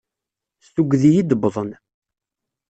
S 0.63 0.67
tuggdi 0.75 1.11
id-wwḍen. 1.21 1.71